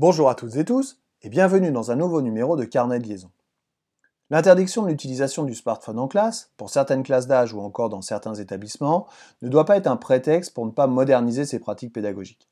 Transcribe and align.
Bonjour 0.00 0.30
à 0.30 0.36
toutes 0.36 0.54
et 0.54 0.64
tous 0.64 1.00
et 1.22 1.28
bienvenue 1.28 1.72
dans 1.72 1.90
un 1.90 1.96
nouveau 1.96 2.22
numéro 2.22 2.56
de 2.56 2.62
Carnet 2.62 3.00
de 3.00 3.08
liaison. 3.08 3.32
L'interdiction 4.30 4.84
de 4.84 4.90
l'utilisation 4.90 5.42
du 5.42 5.56
smartphone 5.56 5.98
en 5.98 6.06
classe, 6.06 6.52
pour 6.56 6.70
certaines 6.70 7.02
classes 7.02 7.26
d'âge 7.26 7.52
ou 7.52 7.58
encore 7.58 7.88
dans 7.88 8.00
certains 8.00 8.36
établissements, 8.36 9.08
ne 9.42 9.48
doit 9.48 9.64
pas 9.64 9.76
être 9.76 9.88
un 9.88 9.96
prétexte 9.96 10.54
pour 10.54 10.66
ne 10.66 10.70
pas 10.70 10.86
moderniser 10.86 11.44
ses 11.46 11.58
pratiques 11.58 11.92
pédagogiques. 11.92 12.48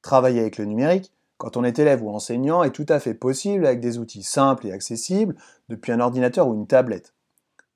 Travailler 0.00 0.40
avec 0.40 0.56
le 0.56 0.64
numérique, 0.64 1.12
quand 1.36 1.58
on 1.58 1.64
est 1.64 1.78
élève 1.78 2.02
ou 2.02 2.08
enseignant, 2.08 2.62
est 2.62 2.72
tout 2.72 2.86
à 2.88 3.00
fait 3.00 3.12
possible 3.12 3.66
avec 3.66 3.80
des 3.80 3.98
outils 3.98 4.22
simples 4.22 4.66
et 4.66 4.72
accessibles, 4.72 5.36
depuis 5.68 5.92
un 5.92 6.00
ordinateur 6.00 6.48
ou 6.48 6.54
une 6.54 6.66
tablette. 6.66 7.12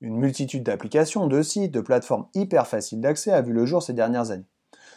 Une 0.01 0.17
multitude 0.17 0.63
d'applications, 0.63 1.27
de 1.27 1.43
sites, 1.43 1.71
de 1.71 1.81
plateformes 1.81 2.25
hyper 2.33 2.65
faciles 2.65 2.99
d'accès 2.99 3.31
a 3.31 3.43
vu 3.43 3.53
le 3.53 3.67
jour 3.67 3.83
ces 3.83 3.93
dernières 3.93 4.31
années. 4.31 4.49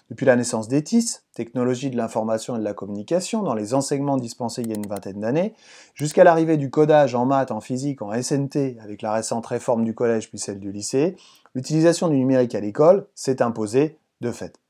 Depuis 0.09 0.25
la 0.25 0.37
naissance 0.37 0.69
d'ETIS, 0.69 1.23
technologie 1.35 1.91
de 1.91 1.97
l'information 1.97 2.55
et 2.57 2.59
de 2.59 2.65
la 2.65 2.75
communication, 2.75 3.43
dans 3.43 3.55
les 3.55 3.75
enseignements 3.75 4.17
dispensés 4.17 4.63
il 4.63 4.69
y 4.69 4.73
a 4.73 4.77
une 4.77 4.87
vingtaine 4.87 5.21
d'années, 5.21 5.55
jusqu'à 5.95 6.23
l'arrivée 6.23 6.57
du 6.57 6.71
codage 6.71 7.15
en 7.15 7.27
maths, 7.27 7.51
en 7.51 7.61
physique, 7.61 8.03
en 8.03 8.13
SNT, 8.13 8.79
avec 8.81 9.03
la 9.03 9.13
récente 9.13 9.47
réforme 9.47 9.85
du 9.85 9.95
collège 9.95 10.29
puis 10.29 10.39
celle 10.39 10.61
du 10.61 10.71
lycée, 10.71 11.17
l'utilisation 11.55 12.09
du 12.09 12.17
numérique 12.17 12.55
à 12.55 12.61
l'école 12.61 13.07
s'est 13.15 13.43
imposée 13.43 13.99
de 14.21 14.31
fait. 14.31 14.61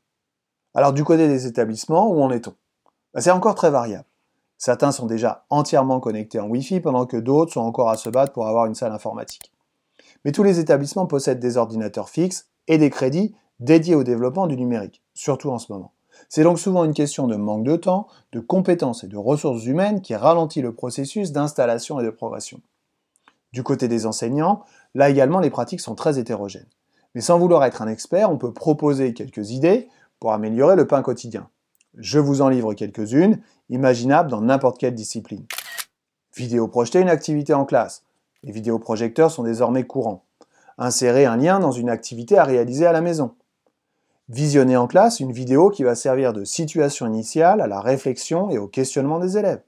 Alors 0.74 0.92
du 0.92 1.04
côté 1.04 1.28
des 1.28 1.46
établissements, 1.46 2.08
où 2.10 2.22
en 2.22 2.30
est-on? 2.30 2.54
Ben, 3.12 3.20
C'est 3.20 3.30
encore 3.30 3.54
très 3.54 3.70
variable. 3.70 4.06
Certains 4.58 4.92
sont 4.92 5.06
déjà 5.06 5.44
entièrement 5.50 6.00
connectés 6.00 6.40
en 6.40 6.48
Wi-Fi 6.48 6.80
pendant 6.80 7.04
que 7.04 7.18
d'autres 7.18 7.52
sont 7.52 7.60
encore 7.60 7.90
à 7.90 7.96
se 7.96 8.08
battre 8.08 8.32
pour 8.32 8.46
avoir 8.46 8.66
une 8.66 8.74
salle 8.74 8.92
informatique 8.92 9.52
mais 10.26 10.32
tous 10.32 10.42
les 10.42 10.58
établissements 10.58 11.06
possèdent 11.06 11.38
des 11.38 11.56
ordinateurs 11.56 12.08
fixes 12.08 12.48
et 12.66 12.78
des 12.78 12.90
crédits 12.90 13.34
dédiés 13.60 13.94
au 13.94 14.02
développement 14.02 14.46
du 14.46 14.56
numérique, 14.56 15.02
surtout 15.16 15.50
en 15.50 15.58
ce 15.58 15.72
moment. 15.72 15.92
C'est 16.28 16.44
donc 16.44 16.58
souvent 16.58 16.84
une 16.84 16.94
question 16.94 17.26
de 17.26 17.34
manque 17.34 17.64
de 17.64 17.74
temps, 17.74 18.06
de 18.32 18.40
compétences 18.40 19.02
et 19.02 19.08
de 19.08 19.16
ressources 19.16 19.64
humaines 19.66 20.00
qui 20.00 20.14
ralentit 20.14 20.62
le 20.62 20.72
processus 20.72 21.32
d'installation 21.32 21.98
et 21.98 22.04
de 22.04 22.10
progression. 22.10 22.60
Du 23.52 23.62
côté 23.62 23.88
des 23.88 24.06
enseignants, 24.06 24.62
là 24.94 25.10
également 25.10 25.40
les 25.40 25.50
pratiques 25.50 25.80
sont 25.80 25.94
très 25.94 26.18
hétérogènes. 26.18 26.68
Mais 27.14 27.20
sans 27.20 27.38
vouloir 27.38 27.64
être 27.64 27.82
un 27.82 27.88
expert, 27.88 28.30
on 28.30 28.38
peut 28.38 28.52
proposer 28.52 29.14
quelques 29.14 29.50
idées 29.50 29.88
pour 30.20 30.32
améliorer 30.32 30.76
le 30.76 30.86
pain 30.86 31.02
quotidien. 31.02 31.48
Je 31.96 32.18
vous 32.18 32.42
en 32.42 32.48
livre 32.48 32.74
quelques-unes, 32.74 33.40
imaginables 33.70 34.30
dans 34.30 34.42
n'importe 34.42 34.78
quelle 34.78 34.94
discipline. 34.94 35.46
Vidéo 36.36 36.68
projeter 36.68 37.00
une 37.00 37.08
activité 37.08 37.54
en 37.54 37.64
classe, 37.64 38.02
les 38.42 38.52
vidéoprojecteurs 38.52 39.30
sont 39.30 39.42
désormais 39.42 39.84
courants. 39.84 40.24
Insérer 40.78 41.24
un 41.24 41.36
lien 41.36 41.58
dans 41.58 41.72
une 41.72 41.88
activité 41.88 42.38
à 42.38 42.44
réaliser 42.44 42.86
à 42.86 42.92
la 42.92 43.00
maison. 43.00 43.34
Visionner 44.28 44.76
en 44.76 44.88
classe 44.88 45.20
une 45.20 45.30
vidéo 45.30 45.70
qui 45.70 45.84
va 45.84 45.94
servir 45.94 46.32
de 46.32 46.42
situation 46.42 47.06
initiale 47.06 47.60
à 47.60 47.68
la 47.68 47.80
réflexion 47.80 48.50
et 48.50 48.58
au 48.58 48.66
questionnement 48.66 49.20
des 49.20 49.38
élèves. 49.38 49.62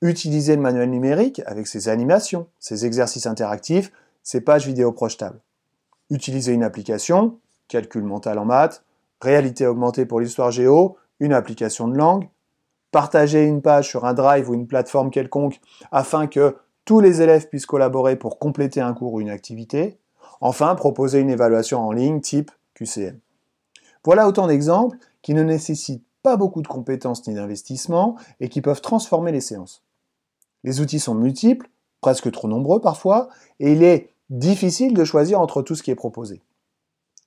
Utiliser 0.00 0.56
le 0.56 0.62
manuel 0.62 0.88
numérique 0.88 1.42
avec 1.44 1.66
ses 1.66 1.90
animations, 1.90 2.46
ses 2.58 2.86
exercices 2.86 3.26
interactifs, 3.26 3.92
ses 4.22 4.40
pages 4.40 4.66
vidéo 4.66 4.92
projetables. 4.92 5.40
Utiliser 6.08 6.52
une 6.52 6.62
application, 6.62 7.38
calcul 7.68 8.02
mental 8.02 8.38
en 8.38 8.46
maths, 8.46 8.82
réalité 9.20 9.66
augmentée 9.66 10.06
pour 10.06 10.20
l'histoire 10.20 10.50
géo, 10.50 10.96
une 11.20 11.34
application 11.34 11.86
de 11.86 11.98
langue, 11.98 12.28
partager 12.92 13.44
une 13.44 13.60
page 13.60 13.88
sur 13.88 14.06
un 14.06 14.14
drive 14.14 14.48
ou 14.48 14.54
une 14.54 14.66
plateforme 14.66 15.10
quelconque 15.10 15.60
afin 15.92 16.28
que 16.28 16.56
tous 16.86 17.00
les 17.00 17.20
élèves 17.20 17.48
puissent 17.48 17.66
collaborer 17.66 18.16
pour 18.16 18.38
compléter 18.38 18.80
un 18.80 18.94
cours 18.94 19.12
ou 19.12 19.20
une 19.20 19.28
activité. 19.28 19.98
Enfin, 20.40 20.74
proposer 20.76 21.18
une 21.18 21.30
évaluation 21.30 21.80
en 21.86 21.92
ligne 21.92 22.22
type 22.22 22.50
QCM. 22.74 23.18
Voilà 24.06 24.28
autant 24.28 24.46
d'exemples 24.46 24.96
qui 25.20 25.34
ne 25.34 25.42
nécessitent 25.42 26.04
pas 26.22 26.36
beaucoup 26.36 26.62
de 26.62 26.68
compétences 26.68 27.26
ni 27.26 27.34
d'investissement 27.34 28.14
et 28.38 28.48
qui 28.48 28.60
peuvent 28.60 28.80
transformer 28.80 29.32
les 29.32 29.40
séances. 29.40 29.82
Les 30.62 30.80
outils 30.80 31.00
sont 31.00 31.16
multiples, 31.16 31.68
presque 32.00 32.30
trop 32.30 32.46
nombreux 32.46 32.80
parfois, 32.80 33.28
et 33.58 33.72
il 33.72 33.82
est 33.82 34.10
difficile 34.30 34.94
de 34.94 35.04
choisir 35.04 35.40
entre 35.40 35.60
tout 35.60 35.74
ce 35.74 35.82
qui 35.82 35.90
est 35.90 35.96
proposé. 35.96 36.40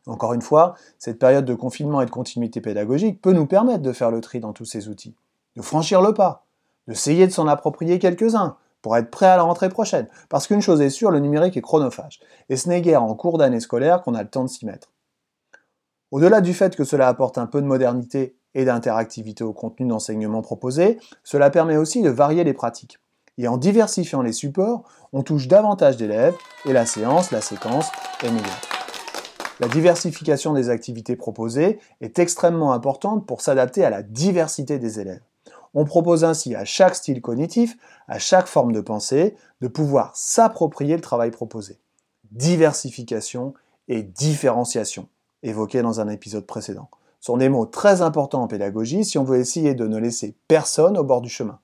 Encore 0.07 0.31
une 0.31 0.41
fois, 0.41 0.75
cette 0.99 1.19
période 1.19 1.43
de 1.43 1.53
confinement 1.53 1.99
et 1.99 2.05
de 2.05 2.11
continuité 2.11 2.61
pédagogique 2.61 3.21
peut 3.21 3.33
nous 3.33 3.45
permettre 3.45 3.83
de 3.83 3.91
faire 3.91 4.09
le 4.09 4.21
tri 4.21 4.39
dans 4.39 4.53
tous 4.53 4.65
ces 4.65 4.87
outils, 4.87 5.15
de 5.57 5.61
franchir 5.61 6.01
le 6.01 6.13
pas, 6.13 6.45
d'essayer 6.87 7.27
de 7.27 7.33
s'en 7.33 7.47
approprier 7.47 7.99
quelques-uns, 7.99 8.55
pour 8.81 8.95
être 8.95 9.11
prêt 9.11 9.25
à 9.25 9.35
la 9.35 9.43
rentrée 9.43 9.67
prochaine. 9.67 10.07
Parce 10.29 10.47
qu'une 10.47 10.61
chose 10.61 10.79
est 10.79 10.89
sûre, 10.89 11.11
le 11.11 11.19
numérique 11.19 11.57
est 11.57 11.61
chronophage. 11.61 12.21
Et 12.47 12.55
ce 12.55 12.69
n'est 12.69 12.79
guère 12.79 13.03
en 13.03 13.13
cours 13.15 13.37
d'année 13.37 13.59
scolaire 13.59 14.01
qu'on 14.01 14.15
a 14.15 14.23
le 14.23 14.29
temps 14.29 14.45
de 14.45 14.49
s'y 14.49 14.65
mettre. 14.65 14.89
Au-delà 16.11 16.41
du 16.41 16.53
fait 16.53 16.75
que 16.75 16.83
cela 16.83 17.07
apporte 17.07 17.37
un 17.37 17.45
peu 17.45 17.61
de 17.61 17.67
modernité 17.67 18.35
et 18.55 18.65
d'interactivité 18.65 19.43
au 19.43 19.53
contenu 19.53 19.85
d'enseignement 19.87 20.41
proposé, 20.41 20.99
cela 21.23 21.51
permet 21.51 21.77
aussi 21.77 22.01
de 22.01 22.09
varier 22.09 22.43
les 22.43 22.53
pratiques. 22.53 22.97
Et 23.37 23.47
en 23.47 23.57
diversifiant 23.57 24.23
les 24.23 24.33
supports, 24.33 24.83
on 25.13 25.21
touche 25.21 25.47
davantage 25.47 25.97
d'élèves 25.97 26.35
et 26.65 26.73
la 26.73 26.85
séance, 26.85 27.31
la 27.31 27.41
séquence 27.41 27.89
est 28.23 28.31
meilleure. 28.31 28.61
La 29.59 29.67
diversification 29.67 30.53
des 30.53 30.69
activités 30.69 31.15
proposées 31.15 31.79
est 32.01 32.17
extrêmement 32.17 32.73
importante 32.73 33.27
pour 33.27 33.41
s'adapter 33.41 33.85
à 33.85 33.89
la 33.89 34.03
diversité 34.03 34.79
des 34.79 34.99
élèves. 34.99 35.21
On 35.73 35.85
propose 35.85 36.23
ainsi 36.23 36.55
à 36.55 36.65
chaque 36.65 36.95
style 36.95 37.21
cognitif, 37.21 37.77
à 38.07 38.17
chaque 38.17 38.47
forme 38.47 38.71
de 38.71 38.81
pensée, 38.81 39.35
de 39.61 39.67
pouvoir 39.67 40.15
s'approprier 40.15 40.95
le 40.95 41.01
travail 41.01 41.29
proposé. 41.29 41.79
Diversification 42.31 43.53
et 43.87 44.01
différenciation, 44.01 45.07
évoqués 45.43 45.81
dans 45.81 45.99
un 45.99 46.09
épisode 46.09 46.45
précédent, 46.45 46.89
sont 47.19 47.37
des 47.37 47.49
mots 47.49 47.65
très 47.65 48.01
importants 48.01 48.43
en 48.43 48.47
pédagogie 48.47 49.05
si 49.05 49.17
on 49.17 49.23
veut 49.23 49.39
essayer 49.39 49.73
de 49.73 49.87
ne 49.87 49.97
laisser 49.97 50.35
personne 50.47 50.97
au 50.97 51.03
bord 51.03 51.21
du 51.21 51.29
chemin. 51.29 51.59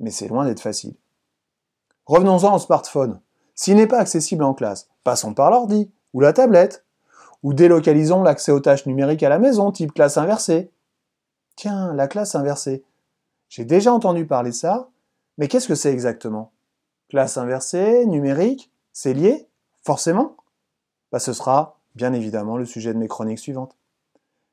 Mais 0.00 0.10
c'est 0.10 0.28
loin 0.28 0.44
d'être 0.44 0.60
facile. 0.60 0.94
Revenons-en 2.06 2.54
au 2.54 2.58
smartphone. 2.58 3.20
S'il 3.54 3.76
n'est 3.76 3.86
pas 3.86 3.98
accessible 3.98 4.44
en 4.44 4.54
classe, 4.54 4.88
passons 5.02 5.34
par 5.34 5.50
l'ordi 5.50 5.90
ou 6.12 6.20
la 6.20 6.32
tablette. 6.32 6.84
Ou 7.42 7.52
délocalisons 7.54 8.22
l'accès 8.22 8.52
aux 8.52 8.60
tâches 8.60 8.86
numériques 8.86 9.22
à 9.22 9.28
la 9.28 9.38
maison, 9.38 9.70
type 9.72 9.92
classe 9.92 10.16
inversée. 10.16 10.70
Tiens, 11.54 11.94
la 11.94 12.08
classe 12.08 12.34
inversée. 12.34 12.84
J'ai 13.48 13.64
déjà 13.64 13.92
entendu 13.92 14.26
parler 14.26 14.52
ça, 14.52 14.90
mais 15.38 15.48
qu'est-ce 15.48 15.68
que 15.68 15.74
c'est 15.74 15.92
exactement? 15.92 16.52
Classe 17.08 17.36
inversée, 17.36 18.04
numérique, 18.06 18.70
c'est 18.92 19.14
lié? 19.14 19.48
Forcément? 19.84 20.36
Bah, 21.12 21.18
Ce 21.18 21.32
sera 21.32 21.75
bien 21.96 22.12
évidemment 22.12 22.56
le 22.56 22.66
sujet 22.66 22.94
de 22.94 22.98
mes 22.98 23.08
chroniques 23.08 23.40
suivantes. 23.40 23.76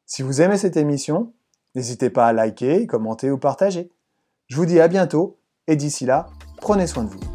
Si 0.05 0.23
vous 0.23 0.41
aimez 0.41 0.57
cette 0.57 0.77
émission, 0.77 1.33
n'hésitez 1.75 2.09
pas 2.09 2.27
à 2.27 2.33
liker, 2.33 2.87
commenter 2.87 3.29
ou 3.29 3.37
partager. 3.37 3.91
Je 4.47 4.55
vous 4.55 4.65
dis 4.65 4.79
à 4.79 4.87
bientôt 4.87 5.37
et 5.67 5.75
d'ici 5.75 6.05
là, 6.05 6.29
prenez 6.61 6.87
soin 6.87 7.03
de 7.03 7.09
vous. 7.09 7.32